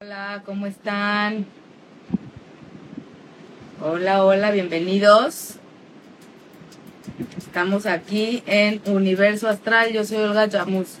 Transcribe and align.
Hola, 0.00 0.44
¿cómo 0.46 0.66
están? 0.66 1.44
Hola, 3.82 4.24
hola, 4.24 4.52
bienvenidos. 4.52 5.56
Estamos 7.36 7.84
aquí 7.84 8.44
en 8.46 8.80
Universo 8.86 9.48
Astral, 9.48 9.92
yo 9.92 10.04
soy 10.04 10.18
Olga 10.18 10.48
Chamus. 10.48 10.98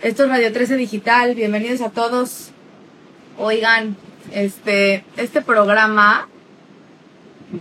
Esto 0.00 0.24
es 0.24 0.28
Radio 0.28 0.52
13 0.52 0.76
Digital, 0.76 1.36
bienvenidos 1.36 1.82
a 1.82 1.90
todos. 1.90 2.50
Oigan, 3.38 3.96
este, 4.32 5.04
este 5.16 5.40
programa 5.40 6.28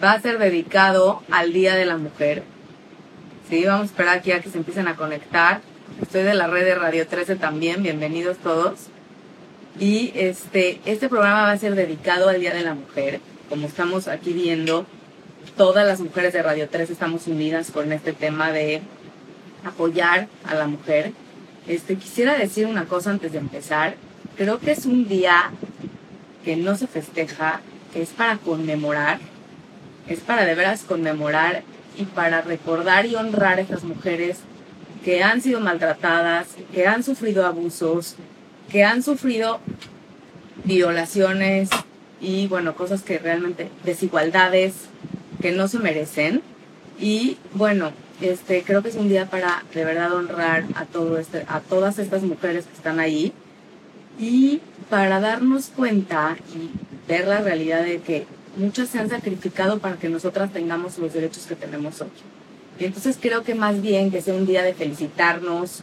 va 0.03 0.13
a 0.13 0.21
ser 0.21 0.39
dedicado 0.39 1.21
al 1.29 1.53
Día 1.53 1.75
de 1.75 1.85
la 1.85 1.97
Mujer. 1.97 2.41
Sí, 3.47 3.63
vamos 3.65 3.83
a 3.83 3.85
esperar 3.85 4.17
aquí 4.17 4.31
a 4.31 4.41
que 4.41 4.49
se 4.49 4.57
empiecen 4.57 4.87
a 4.87 4.95
conectar. 4.95 5.61
Estoy 6.01 6.23
de 6.23 6.33
la 6.33 6.47
red 6.47 6.65
de 6.65 6.73
Radio 6.73 7.05
13 7.05 7.35
también, 7.35 7.83
bienvenidos 7.83 8.37
todos. 8.37 8.89
Y 9.79 10.11
este, 10.15 10.79
este 10.85 11.09
programa 11.09 11.43
va 11.43 11.51
a 11.51 11.57
ser 11.57 11.75
dedicado 11.75 12.29
al 12.29 12.39
Día 12.39 12.53
de 12.53 12.61
la 12.61 12.75
Mujer. 12.75 13.19
Como 13.49 13.67
estamos 13.67 14.07
aquí 14.07 14.33
viendo, 14.33 14.85
todas 15.57 15.85
las 15.87 15.99
mujeres 15.99 16.33
de 16.33 16.43
Radio 16.43 16.69
3 16.69 16.89
estamos 16.89 17.27
unidas 17.27 17.71
con 17.71 17.91
este 17.91 18.13
tema 18.13 18.51
de 18.51 18.81
apoyar 19.65 20.27
a 20.45 20.55
la 20.55 20.67
mujer. 20.67 21.13
Este, 21.67 21.95
quisiera 21.95 22.37
decir 22.37 22.67
una 22.67 22.85
cosa 22.85 23.11
antes 23.11 23.31
de 23.31 23.37
empezar. 23.37 23.95
Creo 24.37 24.59
que 24.59 24.71
es 24.71 24.85
un 24.85 25.07
día 25.07 25.51
que 26.43 26.55
no 26.55 26.75
se 26.75 26.87
festeja, 26.87 27.61
que 27.93 28.01
es 28.01 28.09
para 28.09 28.37
conmemorar, 28.37 29.19
es 30.07 30.19
para 30.19 30.45
de 30.45 30.55
veras 30.55 30.83
conmemorar 30.83 31.63
y 31.97 32.05
para 32.05 32.41
recordar 32.41 33.05
y 33.05 33.15
honrar 33.15 33.59
a 33.59 33.61
estas 33.61 33.83
mujeres 33.83 34.39
que 35.03 35.23
han 35.23 35.41
sido 35.41 35.59
maltratadas, 35.59 36.47
que 36.73 36.87
han 36.87 37.03
sufrido 37.03 37.45
abusos, 37.45 38.15
que 38.71 38.83
han 38.83 39.03
sufrido 39.03 39.59
violaciones 40.63 41.69
y 42.21 42.47
bueno, 42.47 42.75
cosas 42.75 43.01
que 43.01 43.17
realmente, 43.17 43.69
desigualdades 43.83 44.73
que 45.41 45.51
no 45.51 45.67
se 45.67 45.79
merecen. 45.79 46.41
Y 46.99 47.37
bueno, 47.53 47.91
este, 48.21 48.63
creo 48.63 48.83
que 48.83 48.89
es 48.89 48.95
un 48.95 49.09
día 49.09 49.25
para 49.25 49.63
de 49.73 49.83
verdad 49.83 50.13
honrar 50.13 50.65
a, 50.75 50.85
todo 50.85 51.17
este, 51.17 51.45
a 51.47 51.59
todas 51.59 51.99
estas 51.99 52.21
mujeres 52.21 52.65
que 52.65 52.73
están 52.73 52.99
ahí 52.99 53.33
y 54.19 54.61
para 54.89 55.19
darnos 55.19 55.67
cuenta 55.67 56.37
y 56.53 56.69
ver 57.09 57.27
la 57.27 57.41
realidad 57.41 57.83
de 57.83 57.99
que 57.99 58.27
muchas 58.55 58.89
se 58.89 58.99
han 58.99 59.09
sacrificado 59.09 59.79
para 59.79 59.97
que 59.97 60.09
nosotras 60.09 60.53
tengamos 60.53 60.97
los 60.99 61.13
derechos 61.13 61.45
que 61.47 61.55
tenemos 61.55 62.01
hoy. 62.01 62.09
Y 62.79 62.85
entonces 62.85 63.17
creo 63.19 63.43
que 63.43 63.55
más 63.55 63.81
bien 63.81 64.11
que 64.11 64.21
sea 64.21 64.35
un 64.35 64.45
día 64.45 64.61
de 64.61 64.73
felicitarnos 64.73 65.81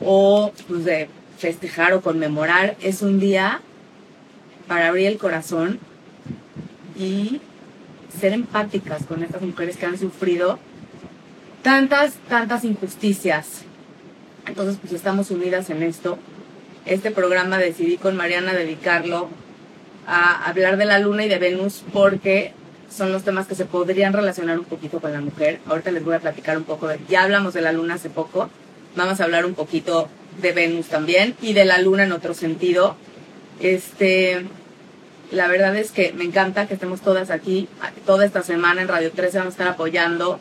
o 0.00 0.52
pues, 0.68 0.84
de 0.84 1.08
festejar 1.40 1.94
o 1.94 2.02
conmemorar, 2.02 2.76
es 2.82 3.02
un 3.02 3.18
día 3.18 3.60
para 4.68 4.88
abrir 4.88 5.06
el 5.06 5.18
corazón 5.18 5.80
y 6.96 7.40
ser 8.20 8.32
empáticas 8.32 9.06
con 9.06 9.22
estas 9.22 9.40
mujeres 9.40 9.76
que 9.76 9.86
han 9.86 9.98
sufrido 9.98 10.58
tantas, 11.62 12.14
tantas 12.28 12.64
injusticias. 12.64 13.62
Entonces, 14.46 14.76
pues 14.80 14.92
estamos 14.92 15.30
unidas 15.30 15.70
en 15.70 15.82
esto. 15.82 16.18
Este 16.84 17.10
programa 17.10 17.58
decidí 17.58 17.96
con 17.96 18.16
Mariana 18.16 18.52
dedicarlo 18.52 19.28
a 20.06 20.44
hablar 20.44 20.76
de 20.76 20.84
la 20.84 20.98
luna 20.98 21.24
y 21.24 21.28
de 21.28 21.38
Venus 21.38 21.82
porque 21.92 22.52
son 22.90 23.12
los 23.12 23.22
temas 23.22 23.46
que 23.46 23.54
se 23.54 23.64
podrían 23.64 24.12
relacionar 24.12 24.58
un 24.58 24.64
poquito 24.66 25.00
con 25.00 25.12
la 25.12 25.20
mujer. 25.20 25.60
Ahorita 25.66 25.90
les 25.90 26.04
voy 26.04 26.16
a 26.16 26.20
platicar 26.20 26.58
un 26.58 26.64
poco 26.64 26.88
de, 26.88 26.98
ya 27.08 27.22
hablamos 27.22 27.54
de 27.54 27.62
la 27.62 27.72
luna 27.72 27.94
hace 27.94 28.10
poco, 28.10 28.50
vamos 28.96 29.20
a 29.20 29.24
hablar 29.24 29.46
un 29.46 29.54
poquito 29.54 30.08
de 30.40 30.52
Venus 30.52 30.86
también 30.86 31.34
y 31.40 31.52
de 31.52 31.64
la 31.64 31.78
luna 31.78 32.04
en 32.04 32.12
otro 32.12 32.34
sentido. 32.34 32.96
Este, 33.60 34.44
la 35.30 35.46
verdad 35.48 35.76
es 35.76 35.92
que 35.92 36.12
me 36.12 36.24
encanta 36.24 36.66
que 36.66 36.74
estemos 36.74 37.00
todas 37.00 37.30
aquí, 37.30 37.68
toda 38.06 38.24
esta 38.24 38.42
semana 38.42 38.82
en 38.82 38.88
Radio 38.88 39.12
13 39.12 39.38
vamos 39.38 39.52
a 39.52 39.54
estar 39.54 39.68
apoyando 39.68 40.40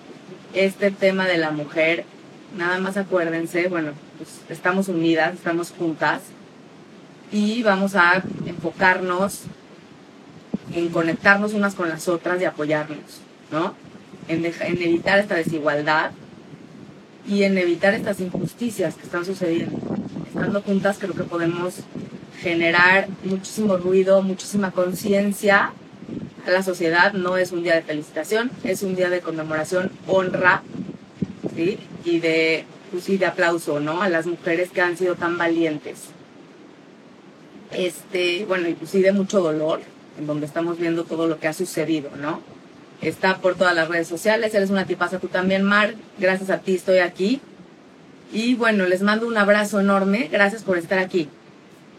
este 0.54 0.92
tema 0.92 1.28
de 1.28 1.38
la 1.38 1.52
mujer. 1.52 2.06
Nada 2.58 2.80
más 2.80 2.98
acuérdense, 2.98 3.68
bueno, 3.68 3.92
pues 4.18 4.42
estamos 4.50 4.88
unidas, 4.88 5.36
estamos 5.36 5.72
juntas 5.72 6.22
y 7.32 7.62
vamos 7.62 7.96
a 7.96 8.24
enfocarnos 8.46 9.42
en 10.74 10.90
conectarnos 10.90 11.54
unas 11.54 11.76
con 11.76 11.90
las 11.90 12.08
otras 12.08 12.42
y 12.42 12.46
apoyarnos, 12.46 13.22
¿no? 13.52 13.76
En, 14.28 14.46
en 14.46 14.82
evitar 14.82 15.20
esta 15.20 15.36
desigualdad 15.36 16.12
y 17.30 17.44
en 17.44 17.58
evitar 17.58 17.94
estas 17.94 18.20
injusticias 18.20 18.96
que 18.96 19.04
están 19.04 19.24
sucediendo. 19.24 19.78
Estando 20.28 20.62
juntas 20.62 20.98
creo 21.00 21.14
que 21.14 21.24
podemos 21.24 21.76
generar 22.42 23.08
muchísimo 23.24 23.78
ruido, 23.78 24.24
muchísima 24.24 24.72
conciencia 24.72 25.74
a 26.46 26.50
la 26.52 26.64
sociedad. 26.64 27.14
No 27.14 27.38
es 27.38 27.52
un 27.52 27.64
día 27.64 27.76
de 27.76 27.84
felicitación, 27.84 28.50
es 28.64 28.82
un 28.82 28.96
día 28.96 29.10
de 29.10 29.22
conmemoración, 29.22 29.92
honra, 30.08 30.64
¿sí? 31.56 31.78
Y 32.04 32.20
de, 32.20 32.66
pues 32.92 33.06
de 33.06 33.26
aplauso, 33.26 33.80
¿no? 33.80 34.02
A 34.02 34.10
las 34.10 34.26
mujeres 34.26 34.72
que 34.72 34.82
han 34.82 34.98
sido 34.98 35.16
tan 35.16 35.38
valientes. 35.38 36.06
Este, 37.72 38.46
bueno, 38.46 38.68
y 38.68 38.74
pues 38.74 38.90
sí 38.90 39.02
de 39.02 39.12
mucho 39.12 39.42
dolor, 39.42 39.82
en 40.18 40.26
donde 40.26 40.48
estamos 40.48 40.80
viendo 40.80 41.04
todo 41.04 41.28
lo 41.28 41.40
que 41.40 41.48
ha 41.48 41.54
sucedido, 41.54 42.10
¿no? 42.20 42.42
Está 43.02 43.38
por 43.38 43.56
todas 43.56 43.76
las 43.76 43.88
redes 43.88 44.08
sociales, 44.08 44.54
eres 44.54 44.70
una 44.70 44.86
tipaza 44.86 45.20
tú 45.20 45.28
también, 45.28 45.64
Mar, 45.64 45.96
gracias 46.18 46.50
a 46.50 46.60
ti 46.60 46.76
estoy 46.76 47.00
aquí. 47.00 47.42
Y 48.32 48.56
bueno, 48.56 48.86
les 48.86 49.02
mando 49.02 49.28
un 49.28 49.38
abrazo 49.38 49.80
enorme, 49.80 50.30
gracias 50.32 50.64
por 50.64 50.78
estar 50.78 51.00
aquí. 51.00 51.30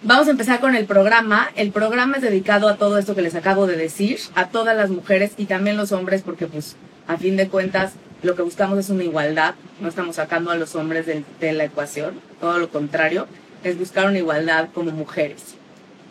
Vamos 0.02 0.28
a 0.28 0.30
empezar 0.30 0.60
con 0.60 0.74
el 0.76 0.86
programa. 0.86 1.50
El 1.56 1.72
programa 1.72 2.16
es 2.16 2.22
dedicado 2.22 2.68
a 2.68 2.76
todo 2.76 2.98
esto 2.98 3.14
que 3.14 3.22
les 3.22 3.34
acabo 3.34 3.66
de 3.66 3.76
decir, 3.76 4.18
a 4.34 4.48
todas 4.48 4.76
las 4.76 4.90
mujeres 4.90 5.32
y 5.36 5.46
también 5.46 5.76
los 5.76 5.92
hombres, 5.92 6.22
porque 6.22 6.46
pues 6.46 6.76
a 7.06 7.16
fin 7.16 7.36
de 7.36 7.48
cuentas 7.48 7.92
lo 8.22 8.34
que 8.34 8.42
buscamos 8.42 8.78
es 8.78 8.90
una 8.90 9.04
igualdad, 9.04 9.54
no 9.80 9.88
estamos 9.88 10.16
sacando 10.16 10.50
a 10.50 10.56
los 10.56 10.74
hombres 10.74 11.06
de, 11.06 11.24
de 11.40 11.52
la 11.52 11.64
ecuación, 11.64 12.20
todo 12.40 12.58
lo 12.58 12.68
contrario, 12.68 13.26
es 13.64 13.78
buscar 13.78 14.06
una 14.06 14.18
igualdad 14.18 14.68
como 14.72 14.90
mujeres. 14.90 15.54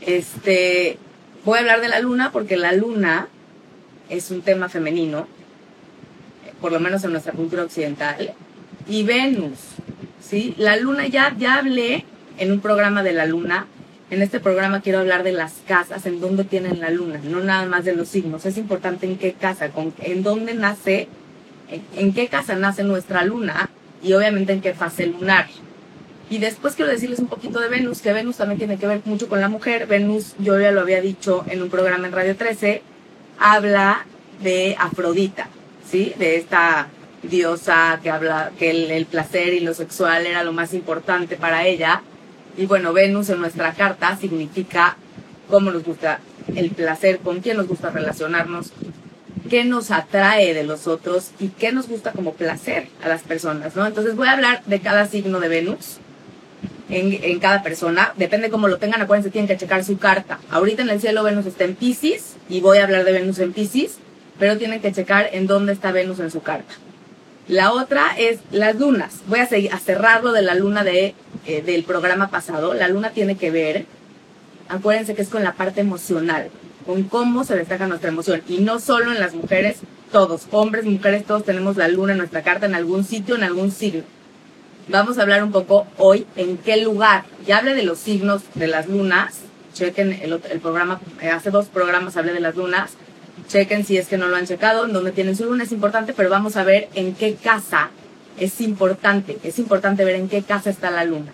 Este, 0.01 0.97
voy 1.45 1.57
a 1.57 1.61
hablar 1.61 1.81
de 1.81 1.89
la 1.89 2.00
luna 2.00 2.31
porque 2.31 2.57
la 2.57 2.73
luna 2.73 3.27
es 4.09 4.31
un 4.31 4.41
tema 4.41 4.69
femenino, 4.69 5.27
por 6.61 6.71
lo 6.71 6.79
menos 6.79 7.03
en 7.03 7.11
nuestra 7.11 7.33
cultura 7.33 7.63
occidental, 7.63 8.33
y 8.87 9.03
Venus, 9.03 9.59
¿sí? 10.21 10.55
La 10.57 10.75
luna, 10.77 11.07
ya, 11.07 11.35
ya 11.37 11.55
hablé 11.55 12.05
en 12.37 12.51
un 12.51 12.59
programa 12.59 13.03
de 13.03 13.13
la 13.13 13.25
luna, 13.25 13.67
en 14.11 14.21
este 14.21 14.39
programa 14.39 14.81
quiero 14.81 14.99
hablar 14.99 15.23
de 15.23 15.31
las 15.31 15.53
casas, 15.67 16.05
en 16.05 16.19
dónde 16.19 16.43
tienen 16.43 16.79
la 16.79 16.89
luna, 16.89 17.19
no 17.23 17.41
nada 17.41 17.65
más 17.65 17.85
de 17.85 17.95
los 17.95 18.07
signos, 18.07 18.45
es 18.45 18.57
importante 18.57 19.05
en 19.05 19.17
qué 19.17 19.33
casa, 19.33 19.69
en 20.01 20.23
dónde 20.23 20.55
nace, 20.55 21.07
en 21.95 22.13
qué 22.13 22.27
casa 22.27 22.55
nace 22.55 22.83
nuestra 22.83 23.23
luna 23.23 23.69
y 24.01 24.13
obviamente 24.13 24.53
en 24.53 24.61
qué 24.61 24.73
fase 24.73 25.05
lunar. 25.05 25.47
Y 26.31 26.37
después 26.37 26.75
quiero 26.75 26.91
decirles 26.91 27.19
un 27.19 27.27
poquito 27.27 27.59
de 27.59 27.69
Venus, 27.69 28.01
que 28.01 28.13
Venus 28.13 28.37
también 28.37 28.59
tiene 28.59 28.77
que 28.77 28.85
ver 28.85 29.01
mucho 29.05 29.27
con 29.27 29.41
la 29.41 29.49
mujer. 29.49 29.87
Venus, 29.87 30.35
yo 30.37 30.59
ya 30.59 30.71
lo 30.71 30.81
había 30.81 31.01
dicho 31.01 31.43
en 31.47 31.61
un 31.63 31.69
programa 31.69 32.05
en 32.07 32.13
Radio 32.13 32.35
13, 32.35 32.83
habla 33.39 34.05
de 34.41 34.75
Afrodita, 34.79 35.47
¿sí? 35.89 36.13
De 36.17 36.35
esta 36.35 36.88
diosa 37.23 38.00
que 38.01 38.09
habla 38.09 38.51
que 38.57 38.72
el, 38.95 39.05
placer 39.05 39.53
y 39.53 39.59
lo 39.59 39.73
sexual 39.73 40.25
era 40.25 40.44
lo 40.44 40.53
más 40.53 40.73
importante 40.73 41.35
para 41.35 41.66
ella. 41.66 42.01
Y 42.57 42.66
bueno, 42.66 42.94
Venus 42.94 43.29
en 43.29 43.39
nuestra 43.39 43.73
carta 43.73 44.17
significa 44.17 44.97
cómo 45.50 45.72
nos 45.72 45.83
gusta 45.83 46.19
el 46.55 46.72
placer, 46.72 47.19
con 47.19 47.39
quién 47.41 47.57
nos 47.57 47.67
gusta 47.67 47.89
relacionarnos, 47.89 48.72
qué 49.50 49.66
nos 49.66 49.91
atrae 49.91 50.53
de 50.53 50.63
los 50.63 50.88
otros 50.88 51.31
y 51.39 51.50
qué 51.50 51.71
nos 51.71 51.88
gusta 51.88 52.11
como 52.11 52.33
placer 52.33 52.88
a 53.03 53.07
las 53.07 53.23
personas, 53.23 53.75
¿no? 53.75 53.85
Entonces 53.85 54.16
voy 54.16 54.27
a 54.27 54.33
hablar 54.33 54.63
de 54.66 54.79
cada 54.79 55.06
signo 55.07 55.39
de 55.39 55.47
Venus 55.47 56.00
en, 56.89 57.39
cada 57.39 57.61
persona, 57.61 58.13
depende 58.17 58.50
cómo 58.50 58.67
lo 58.67 58.77
tengan, 58.77 59.01
acuérdense, 59.01 59.29
tienen 59.29 59.47
que 59.47 59.57
checar 59.57 59.83
su 59.83 59.97
carta. 59.97 60.39
Ahorita 60.50 60.81
en 60.81 60.89
el 60.89 61.00
cielo 61.00 61.24
Venus 61.24 61.45
está 61.45 61.63
en 61.63 61.75
Pisces 61.75 62.36
y 62.50 62.62
voy 62.62 62.80
a 62.80 62.83
hablar 62.83 63.06
de 63.06 63.12
Venus 63.12 63.39
en 63.39 63.53
Pisces, 63.53 64.00
pero 64.39 64.57
tienen 64.57 64.81
que 64.81 64.91
checar 64.91 65.30
en 65.33 65.47
dónde 65.47 65.74
está 65.74 65.91
Venus 65.91 66.19
en 66.19 66.31
su 66.31 66.41
carta. 66.41 66.74
La 67.47 67.71
otra 67.74 68.15
es 68.18 68.39
las 68.51 68.75
lunas. 68.75 69.21
Voy 69.27 69.39
a, 69.39 69.47
seguir, 69.47 69.74
a 69.74 69.80
cerrarlo 69.80 70.31
de 70.33 70.41
la 70.41 70.56
luna 70.56 70.83
de, 70.83 71.15
eh, 71.45 71.62
del 71.62 71.83
programa 71.83 72.30
pasado. 72.30 72.74
La 72.74 72.88
luna 72.88 73.12
tiene 73.12 73.38
que 73.38 73.51
ver, 73.51 73.86
acuérdense 74.68 75.15
que 75.15 75.24
es 75.24 75.30
con 75.30 75.44
la 75.44 75.53
parte 75.53 75.81
emocional, 75.81 76.50
con 76.86 77.03
cómo 77.03 77.44
se 77.44 77.56
destaca 77.56 77.88
nuestra 77.88 78.09
emoción. 78.09 78.41
Y 78.47 78.59
no 78.59 78.80
solo 78.80 79.12
en 79.12 79.19
las 79.19 79.33
mujeres, 79.33 79.77
todos, 80.12 80.47
hombres, 80.51 80.86
mujeres, 80.86 81.25
todos 81.25 81.44
tenemos 81.44 81.77
la 81.77 81.88
luna 81.88 82.13
en 82.13 82.19
nuestra 82.19 82.41
carta, 82.41 82.65
en 82.65 82.75
algún 82.75 83.03
sitio, 83.03 83.36
en 83.36 83.44
algún 83.44 83.71
signo. 83.71 84.03
Vamos 84.89 85.18
a 85.18 85.21
hablar 85.21 85.44
un 85.44 85.51
poco 85.51 85.88
hoy 85.97 86.25
en 86.36 86.57
qué 86.57 86.77
lugar. 86.77 87.24
Ya 87.45 87.59
hablé 87.59 87.75
de 87.75 87.83
los 87.83 88.00
signos 88.00 88.41
de 88.56 88.68
las 88.68 88.88
lunas. 88.88 89.39
Chequen 89.74 90.13
el, 90.13 90.41
el 90.51 90.59
programa, 90.59 91.00
eh, 91.21 91.30
hace 91.30 91.51
dos 91.51 91.68
programas 91.68 92.18
hablé 92.18 92.33
de 92.33 92.39
las 92.39 92.56
lunas 92.56 92.97
chequen 93.47 93.83
si 93.83 93.97
es 93.97 94.07
que 94.07 94.18
no 94.18 94.27
lo 94.27 94.36
han 94.36 94.45
checado, 94.45 94.86
en 94.86 94.94
donde 94.94 95.12
tienen 95.12 95.36
su 95.36 95.45
luna 95.45 95.63
es 95.63 95.71
importante, 95.71 96.13
pero 96.13 96.30
vamos 96.30 96.56
a 96.56 96.63
ver 96.63 96.88
en 96.94 97.15
qué 97.15 97.36
casa 97.36 97.89
es 98.39 98.62
importante. 98.62 99.38
Es 99.44 99.59
importante 99.59 100.06
ver 100.06 100.15
en 100.15 100.30
qué 100.30 100.44
casa 100.44 100.69
está 100.69 100.91
la 100.91 101.03
luna. 101.03 101.31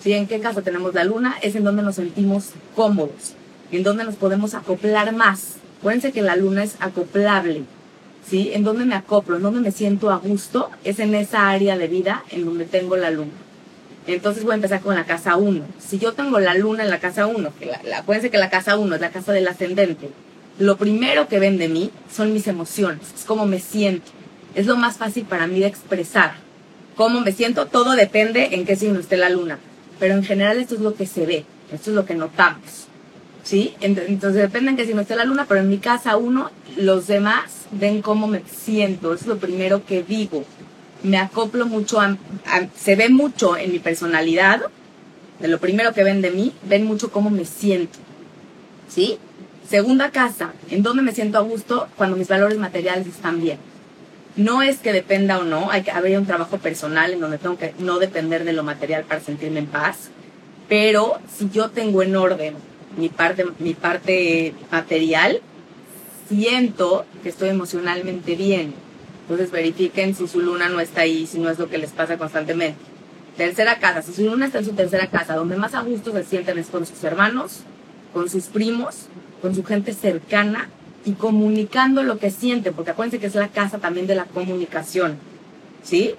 ¿Sí? 0.00 0.12
¿En 0.12 0.26
qué 0.26 0.40
casa 0.40 0.62
tenemos 0.62 0.94
la 0.94 1.04
luna? 1.04 1.36
Es 1.42 1.54
en 1.54 1.64
donde 1.64 1.82
nos 1.82 1.96
sentimos 1.96 2.50
cómodos, 2.74 3.34
en 3.72 3.82
donde 3.82 4.04
nos 4.04 4.16
podemos 4.16 4.54
acoplar 4.54 5.14
más. 5.14 5.54
Acuérdense 5.78 6.12
que 6.12 6.22
la 6.22 6.36
luna 6.36 6.64
es 6.64 6.76
acoplable, 6.80 7.62
¿sí? 8.28 8.50
En 8.52 8.64
donde 8.64 8.84
me 8.84 8.94
acoplo, 8.94 9.36
en 9.36 9.42
donde 9.42 9.60
me 9.60 9.70
siento 9.70 10.10
a 10.10 10.18
gusto, 10.18 10.70
es 10.84 10.98
en 10.98 11.14
esa 11.14 11.48
área 11.48 11.76
de 11.76 11.88
vida 11.88 12.24
en 12.30 12.44
donde 12.44 12.64
tengo 12.64 12.96
la 12.96 13.10
luna. 13.10 13.32
Entonces 14.06 14.44
voy 14.44 14.52
a 14.52 14.56
empezar 14.56 14.80
con 14.80 14.94
la 14.94 15.04
casa 15.04 15.36
1. 15.36 15.64
Si 15.78 15.98
yo 15.98 16.12
tengo 16.12 16.38
la 16.38 16.54
luna 16.54 16.84
en 16.84 16.90
la 16.90 17.00
casa 17.00 17.26
1, 17.26 17.52
que 17.58 17.66
la, 17.66 17.98
acuérdense 17.98 18.30
que 18.30 18.38
la 18.38 18.50
casa 18.50 18.76
1 18.76 18.94
es 18.94 19.00
la 19.00 19.10
casa 19.10 19.32
del 19.32 19.48
ascendente, 19.48 20.10
lo 20.58 20.76
primero 20.76 21.28
que 21.28 21.38
ven 21.38 21.58
de 21.58 21.68
mí 21.68 21.90
son 22.10 22.32
mis 22.32 22.46
emociones, 22.46 23.12
es 23.14 23.24
cómo 23.24 23.46
me 23.46 23.58
siento. 23.58 24.10
Es 24.54 24.66
lo 24.66 24.76
más 24.76 24.96
fácil 24.96 25.24
para 25.24 25.46
mí 25.46 25.60
de 25.60 25.66
expresar. 25.66 26.34
Cómo 26.94 27.20
me 27.20 27.32
siento, 27.32 27.66
todo 27.66 27.94
depende 27.94 28.54
en 28.54 28.64
qué 28.64 28.76
signo 28.76 29.00
esté 29.00 29.16
la 29.16 29.28
luna. 29.28 29.58
Pero 29.98 30.14
en 30.14 30.24
general 30.24 30.58
esto 30.58 30.76
es 30.76 30.80
lo 30.80 30.94
que 30.94 31.06
se 31.06 31.26
ve, 31.26 31.44
esto 31.72 31.90
es 31.90 31.96
lo 31.96 32.06
que 32.06 32.14
notamos. 32.14 32.86
¿Sí? 33.42 33.74
Entonces 33.80 34.34
depende 34.34 34.70
en 34.70 34.76
qué 34.76 34.86
signo 34.86 35.02
esté 35.02 35.14
la 35.14 35.24
luna, 35.24 35.46
pero 35.48 35.60
en 35.60 35.68
mi 35.68 35.78
casa 35.78 36.16
1, 36.16 36.50
los 36.78 37.06
demás 37.06 37.65
ven 37.76 38.02
cómo 38.02 38.26
me 38.26 38.42
siento, 38.46 39.14
es 39.14 39.26
lo 39.26 39.38
primero 39.38 39.84
que 39.84 40.02
digo 40.02 40.44
me 41.02 41.18
acoplo 41.18 41.66
mucho, 41.66 42.00
a, 42.00 42.16
se 42.76 42.96
ve 42.96 43.08
mucho 43.08 43.56
en 43.56 43.72
mi 43.72 43.78
personalidad, 43.78 44.62
de 45.38 45.48
lo 45.48 45.58
primero 45.58 45.92
que 45.92 46.02
ven 46.02 46.22
de 46.22 46.30
mí, 46.30 46.52
ven 46.68 46.84
mucho 46.84 47.10
cómo 47.10 47.30
me 47.30 47.44
siento. 47.44 47.98
¿Sí? 48.88 49.18
Segunda 49.68 50.10
casa, 50.10 50.52
en 50.70 50.82
donde 50.82 51.02
me 51.02 51.12
siento 51.12 51.38
a 51.38 51.42
gusto 51.42 51.88
cuando 51.96 52.16
mis 52.16 52.28
valores 52.28 52.58
materiales 52.58 53.06
están 53.06 53.40
bien. 53.40 53.58
No 54.36 54.62
es 54.62 54.78
que 54.78 54.92
dependa 54.92 55.38
o 55.38 55.44
no, 55.44 55.70
hay 55.70 55.82
que 55.82 55.90
haber 55.90 56.18
un 56.18 56.26
trabajo 56.26 56.58
personal 56.58 57.12
en 57.12 57.20
donde 57.20 57.38
tengo 57.38 57.56
que 57.58 57.74
no 57.78 57.98
depender 57.98 58.44
de 58.44 58.52
lo 58.52 58.62
material 58.62 59.04
para 59.04 59.20
sentirme 59.20 59.60
en 59.60 59.66
paz, 59.66 60.10
pero 60.68 61.18
si 61.36 61.48
yo 61.50 61.70
tengo 61.70 62.02
en 62.02 62.16
orden 62.16 62.54
mi 62.96 63.08
parte, 63.08 63.44
mi 63.58 63.74
parte 63.74 64.54
material, 64.70 65.40
siento 66.28 67.04
que 67.22 67.28
estoy 67.28 67.48
emocionalmente 67.50 68.34
bien 68.34 68.86
entonces 69.26 69.50
verifiquen 69.50 70.14
si 70.14 70.28
su 70.28 70.40
luna 70.40 70.68
no 70.68 70.78
está 70.78 71.00
ahí, 71.00 71.26
si 71.26 71.40
no 71.40 71.50
es 71.50 71.58
lo 71.58 71.68
que 71.68 71.78
les 71.78 71.90
pasa 71.90 72.16
constantemente. 72.16 72.78
Tercera 73.36 73.80
casa, 73.80 74.00
si 74.00 74.12
su 74.12 74.22
luna 74.22 74.46
está 74.46 74.58
en 74.58 74.64
su 74.64 74.72
tercera 74.72 75.08
casa, 75.08 75.34
donde 75.34 75.56
más 75.56 75.74
a 75.74 75.82
gusto 75.82 76.12
se 76.12 76.22
sienten 76.22 76.58
es 76.58 76.68
con 76.68 76.86
sus 76.86 77.02
hermanos, 77.02 77.62
con 78.14 78.30
sus 78.30 78.44
primos, 78.44 79.06
con 79.42 79.52
su 79.52 79.64
gente 79.64 79.94
cercana 79.94 80.68
y 81.04 81.12
comunicando 81.12 82.04
lo 82.04 82.18
que 82.18 82.30
sienten, 82.30 82.72
porque 82.72 82.92
acuérdense 82.92 83.18
que 83.18 83.26
es 83.26 83.34
la 83.34 83.48
casa 83.48 83.78
también 83.78 84.06
de 84.06 84.14
la 84.14 84.26
comunicación. 84.26 85.18
¿Sí? 85.82 86.14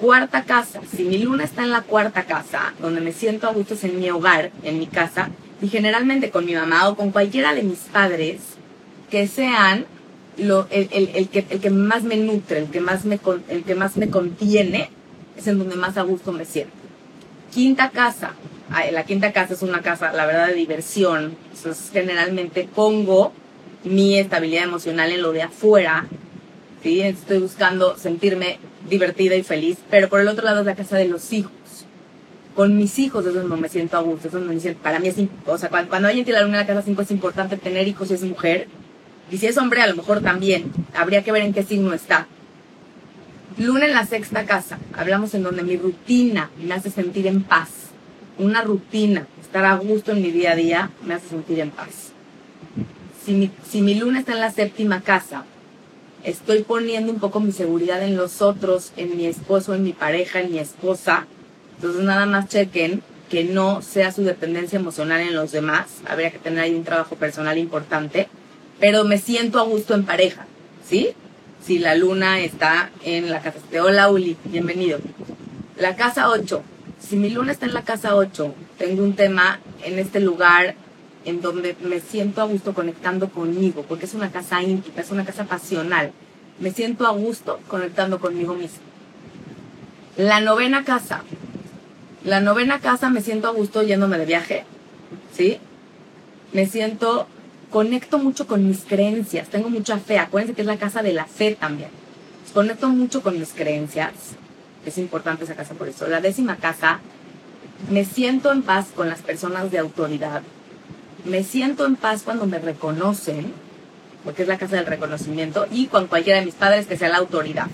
Cuarta 0.00 0.44
casa, 0.44 0.80
si 0.96 1.04
mi 1.04 1.18
luna 1.18 1.44
está 1.44 1.62
en 1.62 1.72
la 1.72 1.82
cuarta 1.82 2.24
casa, 2.24 2.72
donde 2.80 3.02
me 3.02 3.12
siento 3.12 3.48
a 3.48 3.52
gusto 3.52 3.74
es 3.74 3.84
en 3.84 4.00
mi 4.00 4.08
hogar, 4.08 4.50
en 4.62 4.78
mi 4.78 4.86
casa, 4.86 5.28
y 5.60 5.68
generalmente 5.68 6.30
con 6.30 6.46
mi 6.46 6.54
mamá 6.54 6.88
o 6.88 6.96
con 6.96 7.10
cualquiera 7.10 7.54
de 7.54 7.62
mis 7.62 7.80
padres, 7.80 8.40
que 9.10 9.26
sean 9.26 9.86
lo, 10.36 10.66
el, 10.70 10.88
el, 10.90 11.10
el, 11.14 11.28
que, 11.28 11.44
el 11.50 11.60
que 11.60 11.70
más 11.70 12.02
me 12.02 12.16
nutre, 12.16 12.58
el 12.58 12.70
que 12.70 12.80
más 12.80 13.04
me, 13.04 13.20
el 13.48 13.62
que 13.64 13.74
más 13.74 13.96
me 13.96 14.10
contiene, 14.10 14.90
es 15.36 15.46
en 15.46 15.58
donde 15.58 15.76
más 15.76 15.96
a 15.96 16.02
gusto 16.02 16.32
me 16.32 16.44
siento. 16.44 16.72
Quinta 17.52 17.90
casa. 17.90 18.32
la 18.92 19.04
quinta 19.04 19.32
casa 19.32 19.54
es 19.54 19.62
una 19.62 19.80
casa, 19.80 20.12
la 20.12 20.26
verdad, 20.26 20.48
de 20.48 20.54
diversión. 20.54 21.36
Entonces, 21.54 21.90
generalmente 21.92 22.68
pongo 22.72 23.32
mi 23.84 24.18
estabilidad 24.18 24.64
emocional 24.64 25.12
en 25.12 25.22
lo 25.22 25.32
de 25.32 25.42
afuera. 25.42 26.06
¿sí? 26.82 27.00
Estoy 27.00 27.38
buscando 27.38 27.96
sentirme 27.96 28.58
divertida 28.88 29.36
y 29.36 29.42
feliz. 29.42 29.78
Pero 29.90 30.08
por 30.08 30.20
el 30.20 30.28
otro 30.28 30.44
lado 30.44 30.60
es 30.60 30.66
la 30.66 30.74
casa 30.74 30.96
de 30.96 31.08
los 31.08 31.32
hijos. 31.32 31.52
Con 32.56 32.76
mis 32.76 32.98
hijos 32.98 33.26
es 33.26 33.34
donde 33.34 33.56
me 33.56 33.68
siento 33.68 33.96
a 33.96 34.00
gusto. 34.00 34.28
Es 34.28 34.32
donde 34.32 34.54
me 34.54 34.60
siento, 34.60 34.82
para 34.82 34.98
mí 34.98 35.08
es, 35.08 35.16
o 35.46 35.58
sea, 35.58 35.68
cuando, 35.68 35.90
cuando 35.90 36.08
alguien 36.08 36.24
tiene 36.24 36.40
la 36.40 36.46
luna 36.46 36.60
en 36.60 36.66
la 36.66 36.74
casa 36.74 36.82
5 36.82 37.02
es 37.02 37.10
importante 37.10 37.56
tener 37.56 37.86
hijos 37.86 38.10
y 38.10 38.14
es 38.14 38.22
mujer 38.22 38.68
y 39.30 39.38
si 39.38 39.46
es 39.46 39.56
hombre, 39.56 39.80
a 39.82 39.86
lo 39.86 39.96
mejor 39.96 40.20
también. 40.20 40.72
Habría 40.94 41.24
que 41.24 41.32
ver 41.32 41.42
en 41.42 41.54
qué 41.54 41.62
signo 41.62 41.92
está. 41.94 42.26
Luna 43.56 43.86
en 43.86 43.92
la 43.92 44.06
sexta 44.06 44.44
casa. 44.44 44.78
Hablamos 44.92 45.34
en 45.34 45.42
donde 45.42 45.62
mi 45.62 45.76
rutina 45.76 46.50
me 46.62 46.74
hace 46.74 46.90
sentir 46.90 47.26
en 47.26 47.42
paz. 47.42 47.68
Una 48.38 48.62
rutina, 48.62 49.26
estar 49.40 49.64
a 49.64 49.76
gusto 49.76 50.12
en 50.12 50.22
mi 50.22 50.30
día 50.30 50.52
a 50.52 50.56
día, 50.56 50.90
me 51.04 51.14
hace 51.14 51.28
sentir 51.28 51.60
en 51.60 51.70
paz. 51.70 52.12
Si 53.24 53.32
mi, 53.32 53.50
si 53.68 53.80
mi 53.80 53.94
luna 53.94 54.18
está 54.18 54.32
en 54.32 54.40
la 54.40 54.50
séptima 54.50 55.00
casa, 55.00 55.44
estoy 56.24 56.62
poniendo 56.62 57.12
un 57.12 57.20
poco 57.20 57.40
mi 57.40 57.52
seguridad 57.52 58.02
en 58.02 58.16
los 58.16 58.42
otros, 58.42 58.92
en 58.96 59.16
mi 59.16 59.26
esposo, 59.26 59.74
en 59.74 59.84
mi 59.84 59.92
pareja, 59.92 60.40
en 60.40 60.52
mi 60.52 60.58
esposa. 60.58 61.26
Entonces 61.76 62.02
nada 62.02 62.26
más 62.26 62.48
chequen 62.48 63.02
que 63.30 63.44
no 63.44 63.82
sea 63.82 64.12
su 64.12 64.22
dependencia 64.22 64.78
emocional 64.78 65.20
en 65.20 65.34
los 65.34 65.52
demás. 65.52 65.86
Habría 66.06 66.30
que 66.30 66.38
tener 66.38 66.60
ahí 66.60 66.74
un 66.74 66.84
trabajo 66.84 67.16
personal 67.16 67.56
importante 67.56 68.28
pero 68.80 69.04
me 69.04 69.18
siento 69.18 69.58
a 69.58 69.64
gusto 69.64 69.94
en 69.94 70.04
pareja, 70.04 70.46
¿sí? 70.88 71.10
Si 71.64 71.78
la 71.78 71.94
luna 71.94 72.40
está 72.40 72.90
en 73.04 73.30
la 73.30 73.40
casa. 73.40 73.58
Hola, 73.82 74.10
Uli, 74.10 74.36
bienvenido. 74.44 74.98
La 75.78 75.96
casa 75.96 76.28
8. 76.28 76.62
Si 76.98 77.16
mi 77.16 77.30
luna 77.30 77.52
está 77.52 77.66
en 77.66 77.74
la 77.74 77.82
casa 77.82 78.16
8, 78.16 78.54
tengo 78.78 79.02
un 79.02 79.14
tema 79.14 79.60
en 79.82 79.98
este 79.98 80.20
lugar 80.20 80.74
en 81.24 81.40
donde 81.40 81.76
me 81.82 82.00
siento 82.00 82.42
a 82.42 82.44
gusto 82.44 82.74
conectando 82.74 83.30
conmigo, 83.30 83.84
porque 83.88 84.04
es 84.04 84.14
una 84.14 84.30
casa 84.30 84.62
íntima, 84.62 85.00
es 85.00 85.10
una 85.10 85.24
casa 85.24 85.44
pasional. 85.44 86.12
Me 86.58 86.70
siento 86.70 87.06
a 87.06 87.10
gusto 87.10 87.60
conectando 87.68 88.20
conmigo 88.20 88.54
mismo. 88.54 88.78
La 90.16 90.40
novena 90.40 90.84
casa. 90.84 91.22
La 92.24 92.40
novena 92.40 92.80
casa 92.80 93.10
me 93.10 93.20
siento 93.20 93.48
a 93.48 93.52
gusto 93.52 93.82
yéndome 93.82 94.18
de 94.18 94.26
viaje, 94.26 94.64
¿sí? 95.32 95.58
Me 96.52 96.66
siento 96.66 97.26
conecto 97.74 98.18
mucho 98.18 98.46
con 98.46 98.68
mis 98.68 98.84
creencias, 98.84 99.48
tengo 99.48 99.68
mucha 99.68 99.98
fe, 99.98 100.20
acuérdense 100.20 100.54
que 100.54 100.60
es 100.60 100.66
la 100.68 100.76
casa 100.76 101.02
de 101.02 101.12
la 101.12 101.24
fe 101.24 101.56
también. 101.58 101.88
Conecto 102.52 102.88
mucho 102.88 103.20
con 103.20 103.36
mis 103.36 103.52
creencias, 103.52 104.12
es 104.86 104.96
importante 104.96 105.42
esa 105.42 105.56
casa 105.56 105.74
por 105.74 105.88
eso. 105.88 106.06
La 106.06 106.20
décima 106.20 106.54
casa, 106.54 107.00
me 107.90 108.04
siento 108.04 108.52
en 108.52 108.62
paz 108.62 108.92
con 108.94 109.08
las 109.08 109.22
personas 109.22 109.72
de 109.72 109.78
autoridad, 109.78 110.42
me 111.24 111.42
siento 111.42 111.84
en 111.84 111.96
paz 111.96 112.22
cuando 112.22 112.46
me 112.46 112.60
reconocen, 112.60 113.52
porque 114.22 114.42
es 114.42 114.48
la 114.48 114.56
casa 114.56 114.76
del 114.76 114.86
reconocimiento, 114.86 115.66
y 115.68 115.88
con 115.88 116.06
cualquiera 116.06 116.38
de 116.38 116.46
mis 116.46 116.54
padres 116.54 116.86
que 116.86 116.96
sea 116.96 117.08
la 117.08 117.18
autoridad. 117.18 117.66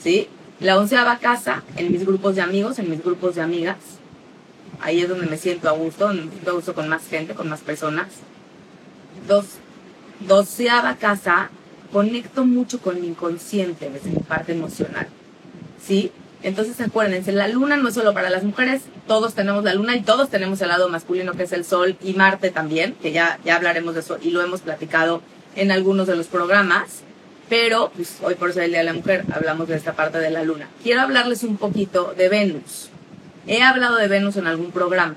¿Sí? 0.00 0.28
La 0.60 0.78
onceava 0.78 1.18
casa, 1.18 1.64
en 1.76 1.90
mis 1.90 2.06
grupos 2.06 2.36
de 2.36 2.42
amigos, 2.42 2.78
en 2.78 2.88
mis 2.88 3.02
grupos 3.02 3.34
de 3.34 3.42
amigas, 3.42 3.78
ahí 4.80 5.00
es 5.00 5.08
donde 5.08 5.26
me 5.26 5.38
siento 5.38 5.68
a 5.68 5.72
gusto, 5.72 6.06
me 6.10 6.30
siento 6.30 6.52
a 6.52 6.54
gusto 6.54 6.72
con 6.72 6.88
más 6.88 7.08
gente, 7.08 7.34
con 7.34 7.48
más 7.48 7.62
personas 7.62 8.06
dos, 9.26 9.46
doceava 10.20 10.96
casa, 10.96 11.50
conecto 11.92 12.44
mucho 12.44 12.80
con 12.80 13.00
mi 13.00 13.08
inconsciente 13.08 13.90
desde 13.90 14.10
mi 14.10 14.18
parte 14.18 14.52
emocional. 14.52 15.06
¿Sí? 15.84 16.10
Entonces 16.42 16.78
acuérdense, 16.80 17.32
la 17.32 17.48
luna 17.48 17.76
no 17.76 17.88
es 17.88 17.94
solo 17.94 18.12
para 18.12 18.28
las 18.28 18.44
mujeres, 18.44 18.82
todos 19.06 19.34
tenemos 19.34 19.64
la 19.64 19.74
luna 19.74 19.96
y 19.96 20.02
todos 20.02 20.28
tenemos 20.28 20.60
el 20.60 20.68
lado 20.68 20.90
masculino 20.90 21.32
que 21.32 21.44
es 21.44 21.52
el 21.52 21.64
sol 21.64 21.96
y 22.02 22.12
Marte 22.12 22.50
también, 22.50 22.94
que 23.00 23.12
ya, 23.12 23.38
ya 23.44 23.56
hablaremos 23.56 23.94
de 23.94 24.00
eso 24.00 24.18
y 24.20 24.30
lo 24.30 24.42
hemos 24.42 24.60
platicado 24.60 25.22
en 25.56 25.70
algunos 25.70 26.06
de 26.06 26.16
los 26.16 26.26
programas, 26.26 27.00
pero 27.48 27.90
pues, 27.96 28.18
hoy 28.22 28.34
por 28.34 28.52
ser 28.52 28.64
el 28.64 28.70
Día 28.70 28.80
de 28.80 28.84
la 28.84 28.92
Mujer 28.92 29.24
hablamos 29.32 29.68
de 29.68 29.76
esta 29.76 29.94
parte 29.94 30.18
de 30.18 30.30
la 30.30 30.42
luna. 30.42 30.68
Quiero 30.82 31.00
hablarles 31.00 31.44
un 31.44 31.56
poquito 31.56 32.12
de 32.16 32.28
Venus. 32.28 32.90
He 33.46 33.62
hablado 33.62 33.96
de 33.96 34.08
Venus 34.08 34.36
en 34.36 34.46
algún 34.46 34.70
programa, 34.70 35.14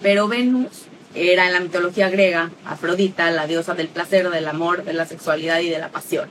pero 0.00 0.28
Venus 0.28 0.86
era 1.14 1.46
en 1.46 1.52
la 1.52 1.60
mitología 1.60 2.08
griega 2.08 2.50
Afrodita, 2.64 3.30
la 3.30 3.46
diosa 3.46 3.74
del 3.74 3.88
placer, 3.88 4.30
del 4.30 4.48
amor, 4.48 4.84
de 4.84 4.92
la 4.92 5.06
sexualidad 5.06 5.60
y 5.60 5.68
de 5.68 5.78
la 5.78 5.88
pasión. 5.88 6.28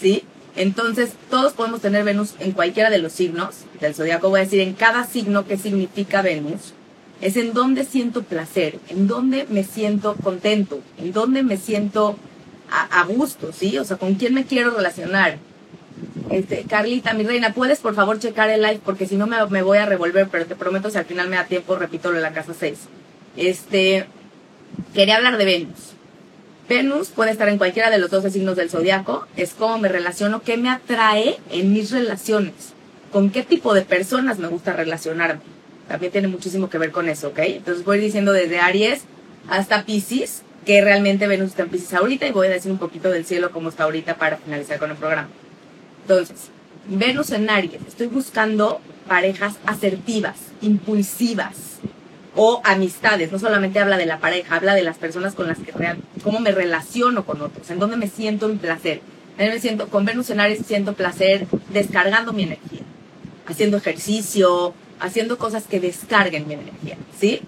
¿Sí? 0.00 0.24
Entonces, 0.56 1.12
todos 1.30 1.52
podemos 1.52 1.80
tener 1.80 2.04
Venus 2.04 2.34
en 2.38 2.52
cualquiera 2.52 2.90
de 2.90 2.98
los 2.98 3.12
signos 3.12 3.56
del 3.80 3.94
zodiaco. 3.94 4.30
Voy 4.30 4.40
a 4.40 4.44
decir 4.44 4.60
en 4.60 4.74
cada 4.74 5.04
signo 5.04 5.46
que 5.46 5.56
significa 5.56 6.22
Venus. 6.22 6.74
Es 7.20 7.36
en 7.36 7.54
donde 7.54 7.84
siento 7.84 8.22
placer, 8.22 8.78
en 8.88 9.08
donde 9.08 9.46
me 9.48 9.64
siento 9.64 10.14
contento, 10.16 10.80
en 10.98 11.12
donde 11.12 11.42
me 11.42 11.56
siento 11.56 12.16
a, 12.70 13.04
gusto, 13.04 13.52
¿sí? 13.52 13.78
O 13.78 13.84
sea, 13.84 13.96
con 13.96 14.14
quién 14.14 14.34
me 14.34 14.44
quiero 14.44 14.70
relacionar. 14.70 15.38
Este, 16.30 16.64
Carlita, 16.68 17.14
mi 17.14 17.22
reina, 17.22 17.54
¿puedes 17.54 17.78
por 17.78 17.94
favor 17.94 18.18
checar 18.18 18.50
el 18.50 18.62
live? 18.62 18.80
Porque 18.84 19.06
si 19.06 19.16
no 19.16 19.26
me, 19.26 19.36
me 19.46 19.62
voy 19.62 19.78
a 19.78 19.86
revolver, 19.86 20.28
pero 20.30 20.46
te 20.46 20.56
prometo 20.56 20.90
si 20.90 20.98
al 20.98 21.04
final 21.04 21.28
me 21.28 21.36
da 21.36 21.44
tiempo, 21.44 21.76
repito 21.76 22.10
lo 22.10 22.16
de 22.16 22.22
la 22.22 22.32
casa 22.32 22.52
6. 22.58 22.78
Este, 23.36 24.06
quería 24.94 25.16
hablar 25.16 25.36
de 25.36 25.44
Venus. 25.44 25.94
Venus 26.68 27.08
puede 27.08 27.30
estar 27.30 27.48
en 27.48 27.58
cualquiera 27.58 27.90
de 27.90 27.98
los 27.98 28.10
12 28.10 28.30
signos 28.30 28.56
del 28.56 28.70
zodiaco, 28.70 29.26
es 29.36 29.52
cómo 29.52 29.78
me 29.78 29.88
relaciono, 29.88 30.42
qué 30.42 30.56
me 30.56 30.70
atrae 30.70 31.38
en 31.50 31.72
mis 31.72 31.90
relaciones, 31.90 32.72
con 33.12 33.30
qué 33.30 33.42
tipo 33.42 33.74
de 33.74 33.82
personas 33.82 34.38
me 34.38 34.48
gusta 34.48 34.72
relacionarme. 34.72 35.42
También 35.88 36.12
tiene 36.12 36.28
muchísimo 36.28 36.70
que 36.70 36.78
ver 36.78 36.90
con 36.90 37.08
eso, 37.10 37.28
¿ok? 37.28 37.38
Entonces 37.40 37.84
voy 37.84 37.98
diciendo 37.98 38.32
desde 38.32 38.60
Aries 38.60 39.02
hasta 39.48 39.84
Pisces, 39.84 40.42
que 40.64 40.80
realmente 40.80 41.26
Venus 41.26 41.50
está 41.50 41.64
en 41.64 41.68
Pisces 41.68 41.92
ahorita, 41.92 42.26
y 42.26 42.32
voy 42.32 42.46
a 42.46 42.50
decir 42.50 42.72
un 42.72 42.78
poquito 42.78 43.10
del 43.10 43.26
cielo 43.26 43.50
como 43.50 43.68
está 43.68 43.84
ahorita 43.84 44.16
para 44.16 44.38
finalizar 44.38 44.78
con 44.78 44.90
el 44.90 44.96
programa. 44.96 45.28
Entonces, 46.02 46.48
Venus 46.88 47.30
en 47.30 47.50
Aries, 47.50 47.82
estoy 47.86 48.06
buscando 48.06 48.80
parejas 49.06 49.56
asertivas, 49.66 50.36
impulsivas 50.62 51.74
o 52.36 52.60
amistades. 52.64 53.32
No 53.32 53.38
solamente 53.38 53.78
habla 53.78 53.96
de 53.96 54.06
la 54.06 54.18
pareja, 54.18 54.56
habla 54.56 54.74
de 54.74 54.82
las 54.82 54.98
personas 54.98 55.34
con 55.34 55.46
las 55.46 55.58
que 55.58 55.72
real, 55.72 55.98
cómo 56.22 56.40
me 56.40 56.52
relaciono 56.52 57.24
con 57.24 57.40
otros, 57.40 57.70
en 57.70 57.78
dónde 57.78 57.96
me 57.96 58.08
siento 58.08 58.50
en 58.50 58.58
placer. 58.58 59.00
me 59.38 59.58
siento, 59.58 59.88
con 59.88 60.04
Venus 60.04 60.30
en 60.30 60.40
Aries 60.40 60.66
siento 60.66 60.94
placer 60.94 61.46
descargando 61.70 62.32
mi 62.32 62.44
energía, 62.44 62.82
haciendo 63.46 63.76
ejercicio, 63.76 64.74
haciendo 65.00 65.38
cosas 65.38 65.64
que 65.64 65.80
descarguen 65.80 66.46
mi 66.48 66.54
energía, 66.54 66.96
¿sí? 67.18 67.40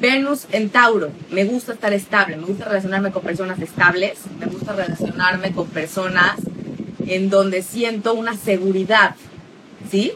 Venus 0.00 0.46
en 0.52 0.70
Tauro, 0.70 1.10
me 1.30 1.44
gusta 1.44 1.72
estar 1.72 1.92
estable, 1.92 2.36
me 2.36 2.44
gusta 2.44 2.66
relacionarme 2.66 3.10
con 3.10 3.22
personas 3.22 3.58
estables, 3.58 4.20
me 4.38 4.46
gusta 4.46 4.72
relacionarme 4.72 5.52
con 5.52 5.66
personas 5.68 6.36
en 7.06 7.30
donde 7.30 7.62
siento 7.62 8.14
una 8.14 8.36
seguridad, 8.36 9.16
¿sí? 9.90 10.12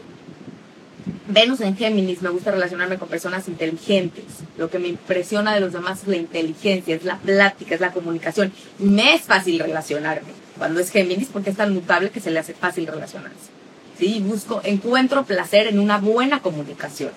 Venus 1.27 1.61
en 1.61 1.77
Géminis, 1.77 2.21
me 2.21 2.29
gusta 2.29 2.51
relacionarme 2.51 2.97
con 2.97 3.07
personas 3.07 3.47
inteligentes. 3.47 4.25
Lo 4.57 4.69
que 4.69 4.79
me 4.79 4.89
impresiona 4.89 5.53
de 5.53 5.61
los 5.61 5.71
demás 5.71 6.01
es 6.01 6.07
la 6.07 6.17
inteligencia, 6.17 6.95
es 6.95 7.05
la 7.05 7.17
plática, 7.17 7.75
es 7.75 7.81
la 7.81 7.91
comunicación. 7.91 8.51
Me 8.79 9.15
es 9.15 9.21
fácil 9.21 9.59
relacionarme 9.59 10.27
cuando 10.57 10.81
es 10.81 10.91
Géminis 10.91 11.29
porque 11.31 11.51
es 11.51 11.57
tan 11.57 11.73
mutable 11.73 12.09
que 12.09 12.19
se 12.19 12.29
le 12.29 12.39
hace 12.39 12.53
fácil 12.53 12.87
relacionarse. 12.87 13.51
¿Sí? 13.97 14.21
Busco, 14.25 14.61
encuentro 14.63 15.23
placer 15.23 15.67
en 15.67 15.79
una 15.79 15.97
buena 15.97 16.41
comunicación. 16.41 17.11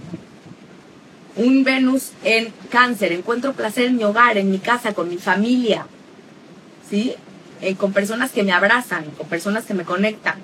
Un 1.34 1.64
Venus 1.64 2.12
en 2.22 2.52
Cáncer, 2.70 3.12
encuentro 3.12 3.54
placer 3.54 3.86
en 3.86 3.96
mi 3.96 4.04
hogar, 4.04 4.38
en 4.38 4.50
mi 4.50 4.58
casa, 4.58 4.94
con 4.94 5.08
mi 5.08 5.18
familia. 5.18 5.86
¿Sí? 6.88 7.14
Eh, 7.60 7.75
con 7.75 7.92
personas 7.92 8.30
que 8.30 8.44
me 8.44 8.52
abrazan, 8.52 9.04
con 9.18 9.26
personas 9.26 9.64
que 9.64 9.75
me 9.75 9.84
conectan. 9.84 10.36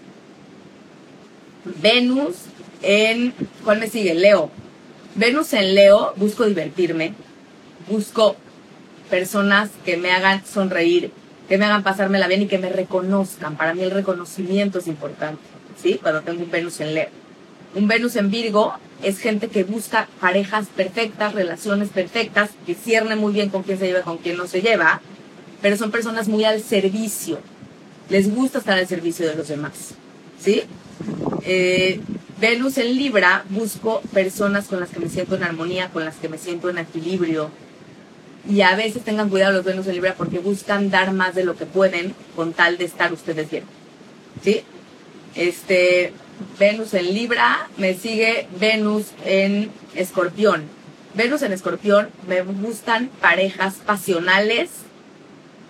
Venus 1.80 2.34
en, 2.82 3.32
¿cuál 3.64 3.80
me 3.80 3.88
sigue? 3.88 4.14
Leo. 4.14 4.50
Venus 5.14 5.52
en 5.52 5.74
Leo, 5.74 6.14
busco 6.16 6.44
divertirme, 6.46 7.14
busco 7.88 8.36
personas 9.10 9.70
que 9.84 9.96
me 9.98 10.10
hagan 10.10 10.44
sonreír, 10.46 11.12
que 11.48 11.58
me 11.58 11.66
hagan 11.66 11.82
pasármela 11.82 12.28
bien 12.28 12.42
y 12.42 12.46
que 12.46 12.58
me 12.58 12.70
reconozcan. 12.70 13.56
Para 13.56 13.74
mí 13.74 13.82
el 13.82 13.90
reconocimiento 13.90 14.78
es 14.78 14.86
importante, 14.86 15.42
¿sí? 15.80 15.98
Cuando 16.00 16.22
tengo 16.22 16.42
un 16.42 16.50
Venus 16.50 16.80
en 16.80 16.94
Leo. 16.94 17.08
Un 17.74 17.88
Venus 17.88 18.16
en 18.16 18.30
Virgo 18.30 18.74
es 19.02 19.18
gente 19.18 19.48
que 19.48 19.64
busca 19.64 20.08
parejas 20.20 20.68
perfectas, 20.74 21.34
relaciones 21.34 21.88
perfectas, 21.90 22.50
que 22.66 22.74
cierne 22.74 23.16
muy 23.16 23.32
bien 23.32 23.50
con 23.50 23.62
quién 23.62 23.78
se 23.78 23.86
lleva 23.86 24.00
y 24.00 24.04
con 24.04 24.18
quién 24.18 24.36
no 24.36 24.46
se 24.46 24.62
lleva, 24.62 25.00
pero 25.60 25.76
son 25.76 25.90
personas 25.90 26.28
muy 26.28 26.44
al 26.44 26.62
servicio. 26.62 27.38
Les 28.08 28.34
gusta 28.34 28.58
estar 28.58 28.78
al 28.78 28.86
servicio 28.86 29.26
de 29.26 29.34
los 29.34 29.48
demás, 29.48 29.94
¿sí? 30.38 30.62
Eh, 31.44 32.00
Venus 32.42 32.76
en 32.78 32.96
Libra, 32.96 33.44
busco 33.50 34.00
personas 34.12 34.66
con 34.66 34.80
las 34.80 34.90
que 34.90 34.98
me 34.98 35.08
siento 35.08 35.36
en 35.36 35.44
armonía, 35.44 35.90
con 35.90 36.04
las 36.04 36.16
que 36.16 36.28
me 36.28 36.38
siento 36.38 36.68
en 36.68 36.78
equilibrio. 36.78 37.52
Y 38.50 38.62
a 38.62 38.74
veces 38.74 39.04
tengan 39.04 39.28
cuidado 39.28 39.52
los 39.52 39.64
Venus 39.64 39.86
en 39.86 39.94
Libra 39.94 40.16
porque 40.18 40.40
buscan 40.40 40.90
dar 40.90 41.12
más 41.12 41.36
de 41.36 41.44
lo 41.44 41.54
que 41.54 41.66
pueden 41.66 42.16
con 42.34 42.52
tal 42.52 42.78
de 42.78 42.86
estar 42.86 43.12
ustedes 43.12 43.48
bien. 43.48 43.62
¿Sí? 44.42 44.64
Este, 45.36 46.12
Venus 46.58 46.94
en 46.94 47.14
Libra, 47.14 47.68
me 47.76 47.94
sigue 47.94 48.48
Venus 48.58 49.12
en 49.24 49.70
Escorpión. 49.94 50.64
Venus 51.14 51.42
en 51.42 51.52
Escorpión, 51.52 52.08
me 52.26 52.42
gustan 52.42 53.08
parejas 53.20 53.74
pasionales, 53.86 54.68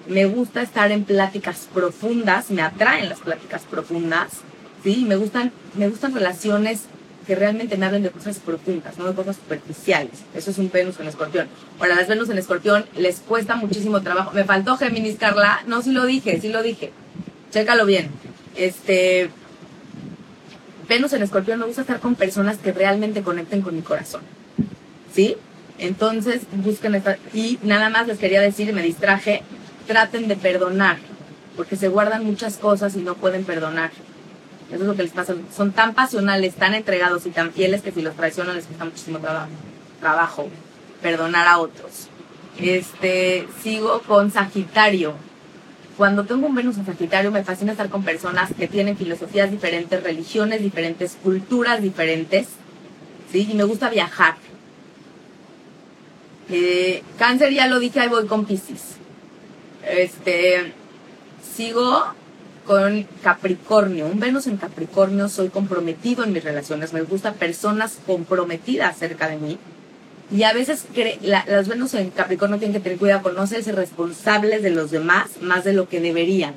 me 0.08 0.24
gusta 0.24 0.62
estar 0.62 0.90
en 0.90 1.04
pláticas 1.04 1.68
profundas, 1.74 2.50
me 2.50 2.62
atraen 2.62 3.10
las 3.10 3.20
pláticas 3.20 3.60
profundas 3.70 4.40
Sí, 4.82 5.04
me 5.06 5.16
gustan, 5.16 5.52
me 5.74 5.88
gustan 5.88 6.14
relaciones 6.14 6.82
que 7.26 7.34
realmente 7.36 7.76
me 7.76 7.86
hablen 7.86 8.02
de 8.02 8.10
cosas 8.10 8.38
profundas, 8.38 8.98
no 8.98 9.04
de 9.04 9.14
cosas 9.14 9.36
superficiales. 9.36 10.12
Eso 10.34 10.50
es 10.50 10.58
un 10.58 10.70
Venus 10.70 10.98
en 10.98 11.06
escorpión. 11.06 11.46
Ahora, 11.78 11.94
las 11.94 12.08
Venus 12.08 12.28
en 12.30 12.38
escorpión 12.38 12.84
les 12.96 13.20
cuesta 13.20 13.54
muchísimo 13.56 14.00
trabajo. 14.02 14.32
Me 14.32 14.44
faltó 14.44 14.76
Géminis, 14.76 15.18
Carla. 15.18 15.62
No, 15.66 15.82
sí 15.82 15.92
lo 15.92 16.04
dije, 16.04 16.40
sí 16.40 16.48
lo 16.48 16.62
dije. 16.62 16.92
Chécalo 17.50 17.86
bien. 17.86 18.10
Este. 18.56 19.30
Venus 20.88 21.12
en 21.12 21.22
escorpión 21.22 21.60
me 21.60 21.66
gusta 21.66 21.82
estar 21.82 22.00
con 22.00 22.16
personas 22.16 22.58
que 22.58 22.72
realmente 22.72 23.22
conecten 23.22 23.62
con 23.62 23.76
mi 23.76 23.82
corazón. 23.82 24.22
¿Sí? 25.14 25.36
Entonces, 25.78 26.42
busquen 26.52 26.96
esta. 26.96 27.18
Y 27.32 27.58
nada 27.62 27.88
más 27.88 28.08
les 28.08 28.18
quería 28.18 28.40
decir, 28.40 28.72
me 28.72 28.82
distraje, 28.82 29.42
traten 29.86 30.28
de 30.28 30.36
perdonar, 30.36 30.98
porque 31.56 31.76
se 31.76 31.88
guardan 31.88 32.24
muchas 32.24 32.56
cosas 32.56 32.96
y 32.96 33.00
no 33.00 33.14
pueden 33.14 33.44
perdonar. 33.44 33.90
Eso 34.70 34.82
es 34.82 34.88
lo 34.88 34.94
que 34.94 35.02
les 35.02 35.12
pasa. 35.12 35.34
Son 35.54 35.72
tan 35.72 35.94
pasionales, 35.94 36.54
tan 36.54 36.74
entregados 36.74 37.26
y 37.26 37.30
tan 37.30 37.52
fieles 37.52 37.82
que 37.82 37.92
si 37.92 38.02
los 38.02 38.14
traicionan 38.14 38.56
les 38.56 38.66
cuesta 38.66 38.84
muchísimo 38.84 39.18
trabajo. 40.00 40.48
Perdonar 41.02 41.48
a 41.48 41.58
otros. 41.58 42.08
Este, 42.58 43.46
sigo 43.62 44.02
con 44.02 44.30
Sagitario. 44.30 45.14
Cuando 45.96 46.24
tengo 46.24 46.46
un 46.46 46.54
Venus 46.54 46.78
en 46.78 46.86
Sagitario 46.86 47.30
me 47.30 47.44
fascina 47.44 47.72
estar 47.72 47.90
con 47.90 48.02
personas 48.02 48.50
que 48.58 48.66
tienen 48.66 48.96
filosofías 48.96 49.50
diferentes, 49.50 50.02
religiones 50.02 50.62
diferentes, 50.62 51.18
culturas 51.22 51.82
diferentes. 51.82 52.48
¿sí? 53.30 53.48
Y 53.50 53.54
me 53.54 53.64
gusta 53.64 53.90
viajar. 53.90 54.36
Eh, 56.50 57.02
cáncer 57.18 57.52
ya 57.52 57.66
lo 57.66 57.78
dije, 57.78 58.00
ahí 58.00 58.08
voy 58.08 58.26
con 58.26 58.44
Pisces. 58.44 58.96
Este, 59.86 60.72
sigo 61.56 62.14
con 62.66 63.06
Capricornio. 63.22 64.06
Un 64.06 64.20
Venus 64.20 64.46
en 64.46 64.56
Capricornio, 64.56 65.28
soy 65.28 65.48
comprometido 65.48 66.24
en 66.24 66.32
mis 66.32 66.44
relaciones. 66.44 66.92
Me 66.92 67.02
gusta 67.02 67.34
personas 67.34 67.98
comprometidas 68.06 68.96
cerca 68.98 69.28
de 69.28 69.36
mí. 69.36 69.58
Y 70.30 70.44
a 70.44 70.52
veces 70.52 70.86
las 71.22 71.68
Venus 71.68 71.94
en 71.94 72.10
Capricornio 72.10 72.58
tienen 72.58 72.74
que 72.74 72.82
tener 72.82 72.98
cuidado 72.98 73.22
con 73.22 73.34
no 73.34 73.46
ser 73.46 73.62
responsables 73.74 74.62
de 74.62 74.70
los 74.70 74.90
demás 74.90 75.30
más 75.40 75.64
de 75.64 75.72
lo 75.72 75.88
que 75.88 76.00
deberían. 76.00 76.54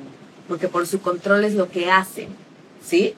Porque 0.48 0.68
por 0.68 0.86
su 0.86 1.00
control 1.00 1.44
es 1.44 1.54
lo 1.54 1.70
que 1.70 1.90
hacen. 1.90 2.28
¿Sí? 2.84 3.14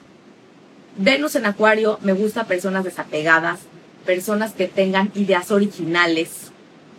Venus 0.97 1.37
en 1.37 1.47
Acuario, 1.47 1.99
me 2.03 2.13
gusta 2.13 2.45
personas 2.45 2.85
desapegadas, 2.85 3.61
personas 4.05 4.53
que 4.53 4.67
tengan 4.67 5.13
ideas 5.15 5.51
originales. 5.51 6.51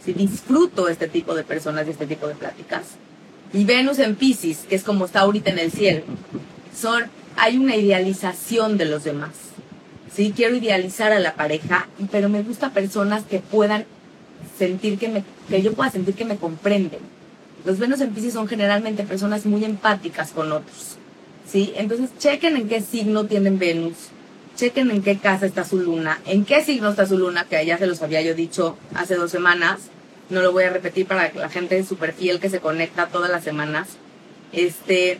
¿sí? 0.05 0.13
Disfruto 0.13 0.87
este 0.87 1.07
tipo 1.07 1.35
de 1.35 1.43
personas 1.43 1.87
y 1.87 1.91
este 1.91 2.05
tipo 2.05 2.27
de 2.27 2.35
pláticas 2.35 2.83
y 3.53 3.63
Venus 3.65 3.99
en 3.99 4.15
Pisces, 4.15 4.65
que 4.69 4.75
es 4.75 4.83
como 4.83 5.05
está 5.05 5.21
ahorita 5.21 5.49
en 5.49 5.59
el 5.59 5.71
cielo, 5.71 6.03
son, 6.75 7.05
hay 7.35 7.57
una 7.57 7.75
idealización 7.75 8.77
de 8.77 8.85
los 8.85 9.03
demás. 9.03 9.31
Sí, 10.13 10.33
quiero 10.35 10.55
idealizar 10.55 11.11
a 11.11 11.19
la 11.19 11.35
pareja, 11.35 11.87
pero 12.11 12.29
me 12.29 12.43
gusta 12.43 12.71
personas 12.71 13.23
que 13.23 13.39
puedan 13.39 13.85
sentir 14.57 14.97
que 14.97 15.07
me, 15.07 15.23
que 15.49 15.61
yo 15.61 15.73
pueda 15.73 15.89
sentir 15.91 16.15
que 16.15 16.25
me 16.25 16.37
comprenden. 16.37 16.99
Los 17.65 17.79
Venus 17.79 18.01
en 18.01 18.11
Pisces 18.11 18.33
son 18.33 18.47
generalmente 18.47 19.03
personas 19.03 19.45
muy 19.45 19.65
empáticas 19.65 20.31
con 20.31 20.51
otros. 20.51 20.97
¿Sí? 21.51 21.73
Entonces, 21.75 22.11
chequen 22.19 22.57
en 22.57 22.67
qué 22.67 22.81
signo 22.81 23.25
tienen 23.25 23.57
Venus, 23.57 23.95
chequen 24.55 24.91
en 24.91 25.01
qué 25.01 25.17
casa 25.17 25.47
está 25.47 25.65
su 25.65 25.79
luna, 25.79 26.19
en 26.27 26.45
qué 26.45 26.63
signo 26.63 26.89
está 26.89 27.07
su 27.07 27.17
luna, 27.17 27.45
que 27.49 27.65
ya 27.65 27.79
se 27.79 27.87
los 27.87 28.03
había 28.03 28.21
yo 28.21 28.35
dicho 28.35 28.77
hace 28.93 29.15
dos 29.15 29.31
semanas, 29.31 29.79
no 30.29 30.41
lo 30.41 30.51
voy 30.51 30.63
a 30.63 30.69
repetir 30.69 31.07
para 31.07 31.31
la 31.33 31.49
gente 31.49 31.83
súper 31.83 32.13
fiel 32.13 32.39
que 32.39 32.49
se 32.49 32.59
conecta 32.59 33.07
todas 33.07 33.29
las 33.29 33.43
semanas. 33.43 33.89
Este, 34.51 35.19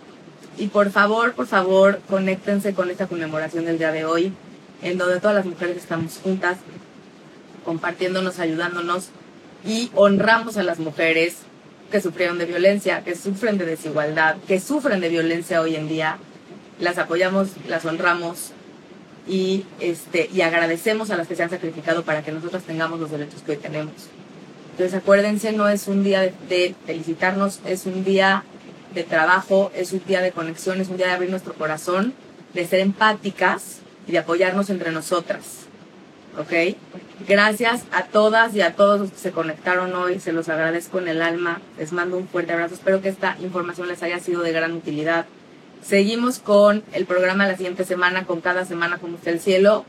y 0.58 0.68
por 0.68 0.92
favor, 0.92 1.34
por 1.34 1.48
favor, 1.48 2.00
conéctense 2.10 2.74
con 2.74 2.90
esta 2.90 3.08
conmemoración 3.08 3.66
del 3.66 3.78
día 3.78 3.92
de 3.92 4.06
hoy, 4.06 4.34
en 4.82 4.98
donde 4.98 5.20
todas 5.20 5.36
las 5.36 5.46
mujeres 5.46 5.78
estamos 5.78 6.20
juntas, 6.24 6.58
compartiéndonos, 7.66 8.40
ayudándonos 8.40 9.10
y 9.66 9.92
honramos 9.96 10.58
a 10.58 10.64
las 10.64 10.80
mujeres 10.80 11.38
que 11.92 12.02
sufrieron 12.02 12.38
de 12.38 12.46
violencia, 12.46 13.04
que 13.04 13.16
sufren 13.16 13.58
de 13.58 13.66
desigualdad, 13.66 14.38
que 14.48 14.60
sufren 14.60 15.02
de 15.02 15.10
violencia 15.10 15.62
hoy 15.62 15.76
en 15.76 15.88
día. 15.88 16.18
Las 16.80 16.98
apoyamos, 16.98 17.50
las 17.68 17.84
honramos 17.86 18.52
y, 19.28 19.66
este, 19.80 20.30
y 20.34 20.42
agradecemos 20.42 21.10
a 21.10 21.18
las 21.18 21.28
que 21.28 21.36
se 21.36 21.44
han 21.44 21.50
sacrificado 21.50 22.04
para 22.04 22.24
que 22.24 22.32
nosotros 22.32 22.64
tengamos 22.64 23.00
los 23.00 23.12
derechos 23.12 23.42
que 23.42 23.52
hoy 23.52 23.58
tenemos. 23.58 23.94
Entonces 24.80 24.98
acuérdense, 24.98 25.52
no 25.52 25.68
es 25.68 25.90
un 25.90 26.06
día 26.06 26.22
de, 26.22 26.74
felicitarnos, 26.86 27.60
es 27.66 27.86
un 27.86 28.06
día 28.06 28.46
de 28.94 29.04
trabajo, 29.04 29.74
es 29.76 29.92
un 29.92 30.02
día 30.08 30.22
de 30.22 30.32
conexión, 30.32 30.80
es 30.80 30.88
un 30.88 30.96
día 30.96 31.08
de 31.08 31.12
abrir 31.12 31.30
nuestro 31.30 31.54
corazón, 31.54 32.14
de 32.54 32.66
ser 32.66 32.80
empáticas 32.80 33.80
y 34.08 34.14
de 34.14 34.20
apoyarnos 34.20 34.70
entre 34.70 34.94
nosotras. 34.94 35.66
¿Ok? 36.38 36.78
Gracias 37.28 37.84
a 37.92 38.04
todas 38.04 38.56
y 38.56 38.62
a 38.62 38.78
todos 38.78 39.02
los 39.02 39.12
que 39.12 39.18
se 39.18 39.32
conectaron 39.32 39.94
hoy, 39.96 40.22
se 40.22 40.32
los 40.32 40.48
agradezco 40.48 41.00
en 41.00 41.10
el 41.10 41.22
alma, 41.24 41.60
les 41.78 41.92
mando 41.92 42.16
un 42.16 42.30
fuerte 42.30 42.54
abrazo, 42.54 42.76
espero 42.76 43.02
que 43.02 43.10
esta 43.10 43.36
información 43.42 43.90
les 43.90 44.02
haya 44.02 44.22
sido 44.22 44.44
de 44.44 44.54
gran 44.54 44.72
utilidad. 44.72 45.26
Seguimos 45.84 46.40
con 46.40 46.84
el 46.94 47.06
programa 47.06 47.50
la 47.50 47.58
siguiente 47.58 47.84
semana, 47.84 48.26
con 48.26 48.40
cada 48.40 48.64
semana 48.64 48.98
como 48.98 49.16
usted 49.16 49.34
el 49.34 49.40
cielo. 49.42 49.84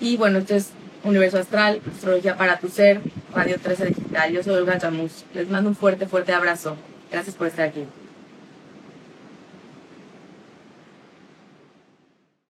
Y 0.00 0.16
bueno, 0.16 0.40
esto 0.40 0.56
es 0.56 0.70
Universo 1.04 1.38
Astral, 1.38 1.80
Astrología 1.94 2.36
para 2.36 2.58
tu 2.58 2.68
Ser, 2.68 3.00
Radio 3.34 3.58
13 3.60 3.86
Digital. 3.86 4.32
Yo 4.32 4.42
soy 4.42 4.54
Olga 4.54 4.78
Chamus. 4.78 5.24
Les 5.34 5.48
mando 5.48 5.68
un 5.68 5.76
fuerte, 5.76 6.06
fuerte 6.06 6.32
abrazo. 6.32 6.76
Gracias 7.12 7.36
por 7.36 7.46
estar 7.46 7.68
aquí. 7.68 7.84